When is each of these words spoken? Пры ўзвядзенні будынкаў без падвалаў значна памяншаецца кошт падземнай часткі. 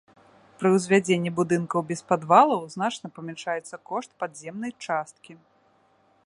Пры 0.59 0.69
ўзвядзенні 0.75 1.33
будынкаў 1.39 1.83
без 1.91 2.01
падвалаў 2.11 2.65
значна 2.75 3.07
памяншаецца 3.19 3.81
кошт 3.91 4.11
падземнай 4.25 4.73
часткі. 4.89 5.33